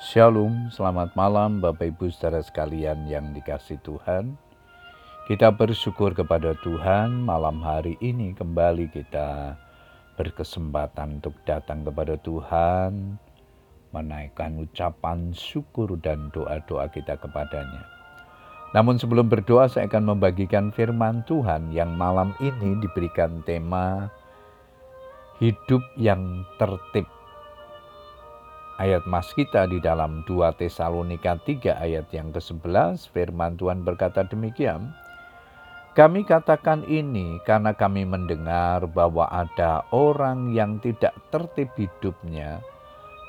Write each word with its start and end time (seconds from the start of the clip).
Shalom, 0.00 0.72
selamat 0.72 1.12
malam 1.12 1.60
Bapak 1.60 1.92
Ibu 1.92 2.08
saudara 2.08 2.40
sekalian 2.40 3.04
yang 3.04 3.36
dikasih 3.36 3.76
Tuhan. 3.84 4.32
Kita 5.28 5.52
bersyukur 5.52 6.16
kepada 6.16 6.56
Tuhan 6.64 7.20
malam 7.20 7.60
hari 7.60 8.00
ini 8.00 8.32
kembali 8.32 8.88
kita 8.96 9.60
berkesempatan 10.16 11.20
untuk 11.20 11.36
datang 11.44 11.84
kepada 11.84 12.16
Tuhan, 12.16 13.20
menaikkan 13.92 14.64
ucapan 14.64 15.36
syukur 15.36 16.00
dan 16.00 16.32
doa-doa 16.32 16.88
kita 16.88 17.20
kepadanya. 17.20 17.84
Namun 18.72 18.96
sebelum 18.96 19.28
berdoa 19.28 19.68
saya 19.68 19.84
akan 19.84 20.16
membagikan 20.16 20.72
firman 20.72 21.28
Tuhan 21.28 21.76
yang 21.76 21.92
malam 21.92 22.32
ini 22.40 22.72
diberikan 22.80 23.44
tema 23.44 24.08
hidup 25.44 25.84
yang 26.00 26.40
tertib 26.56 27.19
ayat 28.80 29.04
mas 29.04 29.28
kita 29.36 29.68
di 29.68 29.76
dalam 29.76 30.24
2 30.24 30.56
Tesalonika 30.56 31.36
3 31.36 31.76
ayat 31.76 32.08
yang 32.16 32.32
ke-11 32.32 33.12
firman 33.12 33.60
Tuhan 33.60 33.84
berkata 33.84 34.24
demikian 34.24 34.88
kami 35.92 36.24
katakan 36.24 36.88
ini 36.88 37.36
karena 37.44 37.76
kami 37.76 38.08
mendengar 38.08 38.88
bahwa 38.88 39.28
ada 39.28 39.84
orang 39.92 40.56
yang 40.56 40.80
tidak 40.80 41.12
tertib 41.28 41.68
hidupnya 41.76 42.64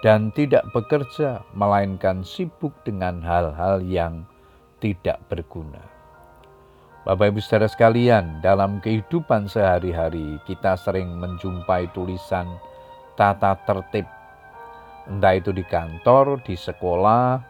dan 0.06 0.32
tidak 0.32 0.64
bekerja 0.72 1.44
melainkan 1.52 2.24
sibuk 2.24 2.72
dengan 2.88 3.20
hal-hal 3.22 3.84
yang 3.84 4.24
tidak 4.80 5.20
berguna. 5.30 5.82
Bapak 7.02 7.34
Ibu 7.34 7.42
Saudara 7.42 7.66
sekalian, 7.66 8.46
dalam 8.46 8.78
kehidupan 8.78 9.50
sehari-hari 9.50 10.38
kita 10.46 10.78
sering 10.78 11.18
menjumpai 11.18 11.90
tulisan 11.98 12.46
tata 13.18 13.58
tertib 13.66 14.06
entah 15.10 15.38
itu 15.38 15.50
di 15.56 15.66
kantor, 15.66 16.42
di 16.46 16.54
sekolah, 16.54 17.42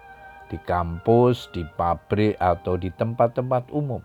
di 0.51 0.59
kampus, 0.59 1.47
di 1.55 1.63
pabrik, 1.75 2.35
atau 2.37 2.75
di 2.75 2.91
tempat-tempat 2.91 3.71
umum. 3.71 4.03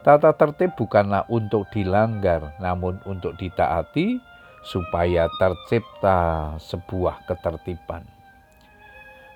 Tata 0.00 0.32
tertib 0.32 0.76
bukanlah 0.80 1.28
untuk 1.28 1.68
dilanggar, 1.72 2.56
namun 2.56 3.00
untuk 3.04 3.36
ditaati 3.36 4.16
supaya 4.64 5.28
tercipta 5.40 6.56
sebuah 6.56 7.24
ketertiban. 7.28 8.04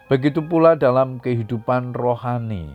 Begitu 0.08 0.44
pula 0.44 0.76
dalam 0.76 1.16
kehidupan 1.20 1.96
rohani, 1.96 2.72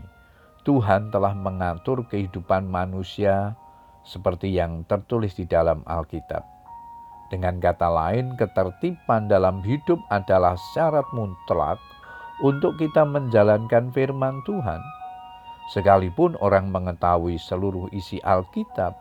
Tuhan 0.66 1.14
telah 1.14 1.34
mengatur 1.38 2.06
kehidupan 2.09 2.66
manusia 2.66 3.54
seperti 4.02 4.54
yang 4.54 4.86
tertulis 4.86 5.38
di 5.38 5.45
dalam 5.45 5.86
Alkitab. 5.86 6.59
Dengan 7.30 7.62
kata 7.62 7.86
lain, 7.86 8.34
ketertiban 8.42 9.30
dalam 9.30 9.62
hidup 9.62 10.02
adalah 10.10 10.58
syarat 10.74 11.06
mutlak 11.14 11.78
untuk 12.42 12.82
kita 12.82 13.06
menjalankan 13.06 13.94
firman 13.94 14.42
Tuhan. 14.50 14.82
Sekalipun 15.70 16.34
orang 16.42 16.74
mengetahui 16.74 17.38
seluruh 17.38 17.86
isi 17.94 18.18
Alkitab, 18.26 18.98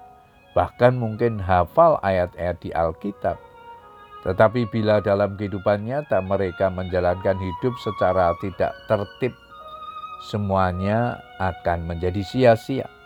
bahkan 0.53 0.93
mungkin 0.93 1.41
hafal 1.41 1.97
ayat-ayat 2.05 2.61
di 2.61 2.69
Alkitab, 2.77 3.41
tetapi 4.29 4.69
bila 4.69 5.01
dalam 5.01 5.41
kehidupan 5.41 5.89
nyata 5.89 6.21
mereka 6.21 6.69
menjalankan 6.69 7.41
hidup 7.41 7.73
secara 7.81 8.37
tidak 8.45 8.77
tertib, 8.85 9.33
semuanya 10.29 11.17
akan 11.41 11.89
menjadi 11.89 12.21
sia-sia. 12.21 12.98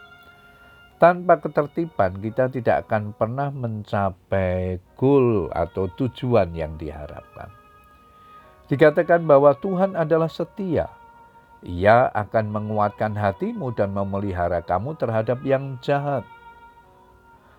Tanpa 1.02 1.42
ketertiban 1.42 2.14
kita 2.22 2.46
tidak 2.46 2.86
akan 2.86 3.10
pernah 3.10 3.50
mencapai 3.50 4.78
goal 4.94 5.50
atau 5.50 5.90
tujuan 5.98 6.54
yang 6.54 6.78
diharapkan. 6.78 7.50
Dikatakan 8.70 9.26
bahwa 9.26 9.50
Tuhan 9.58 9.98
adalah 9.98 10.30
setia. 10.30 10.86
Ia 11.66 12.06
akan 12.06 12.54
menguatkan 12.54 13.18
hatimu 13.18 13.74
dan 13.74 13.90
memelihara 13.90 14.62
kamu 14.62 14.94
terhadap 14.94 15.42
yang 15.42 15.74
jahat. 15.82 16.22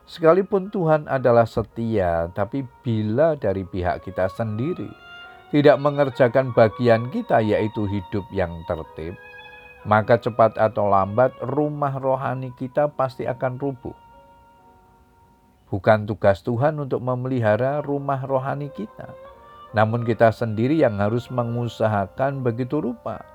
Sekalipun 0.07 0.71
Tuhan 0.71 1.11
adalah 1.11 1.43
setia, 1.43 2.31
tapi 2.31 2.63
bila 2.79 3.35
dari 3.35 3.67
pihak 3.67 4.07
kita 4.07 4.31
sendiri 4.31 4.87
tidak 5.51 5.83
mengerjakan 5.83 6.55
bagian 6.55 7.11
kita, 7.11 7.43
yaitu 7.43 7.91
hidup 7.91 8.23
yang 8.31 8.55
tertib, 8.71 9.19
maka 9.83 10.15
cepat 10.15 10.55
atau 10.55 10.87
lambat 10.87 11.35
rumah 11.43 11.99
rohani 11.99 12.55
kita 12.55 12.87
pasti 12.91 13.27
akan 13.27 13.59
rubuh. 13.59 13.95
Bukan 15.67 16.07
tugas 16.07 16.45
Tuhan 16.45 16.79
untuk 16.79 17.01
memelihara 17.01 17.81
rumah 17.81 18.21
rohani 18.23 18.69
kita, 18.71 19.11
namun 19.73 20.05
kita 20.05 20.29
sendiri 20.29 20.79
yang 20.79 21.01
harus 21.01 21.27
mengusahakan 21.33 22.45
begitu 22.45 22.79
rupa. 22.79 23.25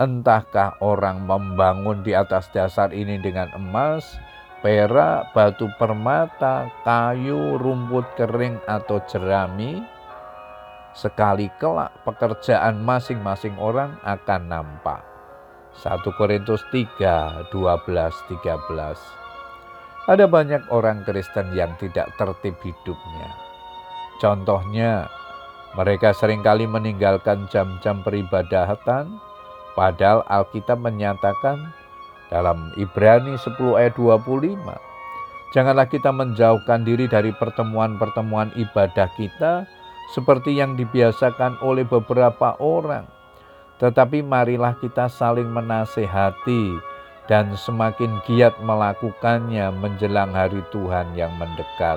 Entahkah 0.00 0.80
orang 0.80 1.28
membangun 1.28 2.00
di 2.00 2.16
atas 2.16 2.48
dasar 2.56 2.88
ini 2.96 3.20
dengan 3.20 3.52
emas, 3.52 4.16
perak, 4.64 5.36
batu 5.36 5.68
permata, 5.76 6.72
kayu, 6.80 7.60
rumput 7.60 8.08
kering, 8.16 8.56
atau 8.64 8.96
jerami, 9.04 9.84
sekali 10.96 11.52
kelak 11.60 11.92
pekerjaan 12.08 12.80
masing-masing 12.80 13.60
orang 13.60 14.00
akan 14.00 14.48
nampak 14.48 15.10
1 15.78 16.02
Korintus 16.18 16.66
3, 16.74 17.46
12, 17.54 17.54
13. 17.54 20.10
Ada 20.10 20.26
banyak 20.26 20.74
orang 20.74 21.06
Kristen 21.06 21.54
yang 21.54 21.70
tidak 21.78 22.10
tertib 22.18 22.58
hidupnya. 22.66 23.30
Contohnya, 24.18 25.06
mereka 25.78 26.10
sering 26.10 26.42
kali 26.42 26.66
meninggalkan 26.66 27.46
jam-jam 27.46 28.02
peribadatan, 28.02 29.22
padahal 29.78 30.26
Alkitab 30.26 30.82
menyatakan 30.82 31.70
dalam 32.26 32.74
Ibrani 32.74 33.38
10 33.38 33.78
ayat 33.78 33.94
25, 33.94 34.74
janganlah 35.54 35.86
kita 35.86 36.10
menjauhkan 36.10 36.82
diri 36.82 37.06
dari 37.06 37.30
pertemuan-pertemuan 37.30 38.50
ibadah 38.58 39.06
kita 39.14 39.62
seperti 40.10 40.58
yang 40.58 40.74
dibiasakan 40.74 41.62
oleh 41.62 41.86
beberapa 41.86 42.58
orang 42.58 43.19
tetapi 43.80 44.20
marilah 44.20 44.76
kita 44.76 45.08
saling 45.08 45.48
menasehati 45.48 46.76
dan 47.32 47.56
semakin 47.56 48.20
giat 48.28 48.52
melakukannya 48.60 49.72
menjelang 49.72 50.36
hari 50.36 50.60
Tuhan 50.68 51.16
yang 51.16 51.32
mendekat. 51.40 51.96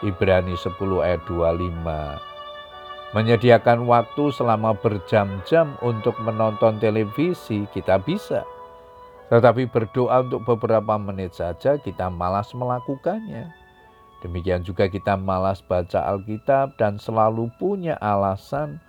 Ibrani 0.00 0.56
10 0.56 0.72
ayat 1.04 1.20
25. 1.28 3.14
Menyediakan 3.14 3.86
waktu 3.86 4.24
selama 4.34 4.74
berjam-jam 4.74 5.76
untuk 5.84 6.18
menonton 6.24 6.80
televisi 6.82 7.68
kita 7.70 8.00
bisa. 8.02 8.42
Tetapi 9.28 9.70
berdoa 9.70 10.24
untuk 10.24 10.42
beberapa 10.42 10.98
menit 10.98 11.36
saja 11.36 11.78
kita 11.78 12.10
malas 12.10 12.50
melakukannya. 12.56 13.54
Demikian 14.24 14.64
juga 14.64 14.88
kita 14.88 15.20
malas 15.20 15.60
baca 15.60 16.00
Alkitab 16.16 16.80
dan 16.80 16.96
selalu 16.96 17.52
punya 17.60 17.94
alasan 18.00 18.80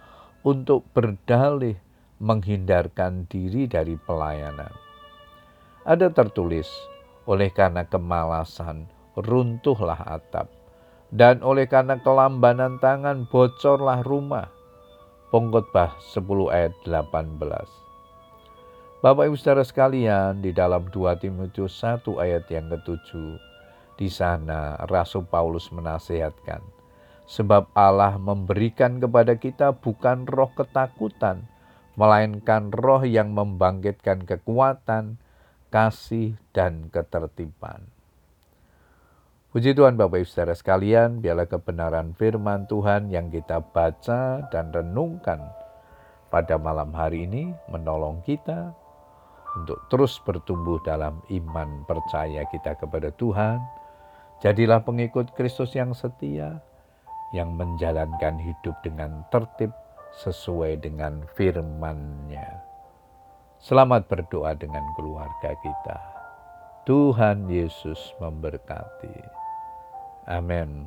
untuk 0.48 0.88
berdalih 0.96 1.85
menghindarkan 2.20 3.28
diri 3.28 3.68
dari 3.68 4.00
pelayanan. 4.00 4.72
Ada 5.84 6.10
tertulis, 6.10 6.68
oleh 7.28 7.52
karena 7.52 7.86
kemalasan 7.86 8.88
runtuhlah 9.16 10.00
atap, 10.08 10.52
dan 11.12 11.40
oleh 11.40 11.68
karena 11.68 12.00
kelambanan 12.04 12.80
tangan 12.84 13.28
bocorlah 13.32 14.04
rumah. 14.04 14.52
Pengkhotbah 15.32 16.00
10 16.00 16.24
ayat 16.52 16.74
18. 16.88 17.86
Bapak 19.04 19.24
Ibu 19.28 19.36
Saudara 19.38 19.62
sekalian, 19.62 20.40
di 20.40 20.56
dalam 20.56 20.88
2 20.90 21.22
Timotius 21.22 21.78
1 21.84 22.08
ayat 22.18 22.48
yang 22.50 22.72
ketujuh, 22.72 23.38
di 24.00 24.08
sana 24.10 24.80
Rasul 24.88 25.28
Paulus 25.28 25.70
menasihatkan, 25.70 26.64
sebab 27.28 27.70
Allah 27.76 28.18
memberikan 28.18 28.98
kepada 28.98 29.36
kita 29.38 29.76
bukan 29.78 30.26
roh 30.26 30.50
ketakutan, 30.58 31.46
melainkan 31.96 32.72
roh 32.72 33.04
yang 33.04 33.32
membangkitkan 33.32 34.28
kekuatan, 34.28 35.20
kasih, 35.72 36.36
dan 36.52 36.92
ketertiban. 36.92 37.84
Puji 39.56 39.72
Tuhan 39.72 39.96
Bapak 39.96 40.20
Ibu 40.20 40.28
Saudara 40.28 40.52
sekalian, 40.52 41.24
biarlah 41.24 41.48
kebenaran 41.48 42.12
firman 42.20 42.68
Tuhan 42.68 43.08
yang 43.08 43.32
kita 43.32 43.64
baca 43.64 44.52
dan 44.52 44.76
renungkan 44.76 45.40
pada 46.28 46.60
malam 46.60 46.92
hari 46.92 47.24
ini 47.24 47.56
menolong 47.72 48.20
kita 48.28 48.76
untuk 49.56 49.80
terus 49.88 50.20
bertumbuh 50.20 50.84
dalam 50.84 51.24
iman 51.32 51.88
percaya 51.88 52.44
kita 52.52 52.76
kepada 52.76 53.16
Tuhan. 53.16 53.64
Jadilah 54.44 54.84
pengikut 54.84 55.32
Kristus 55.32 55.72
yang 55.72 55.96
setia, 55.96 56.60
yang 57.32 57.56
menjalankan 57.56 58.36
hidup 58.36 58.76
dengan 58.84 59.24
tertib 59.32 59.72
sesuai 60.24 60.80
dengan 60.80 61.28
firman-Nya. 61.36 62.48
Selamat 63.60 64.08
berdoa 64.08 64.54
dengan 64.56 64.84
keluarga 64.96 65.52
kita. 65.60 66.00
Tuhan 66.86 67.50
Yesus 67.50 68.14
memberkati. 68.22 69.18
Amin. 70.30 70.86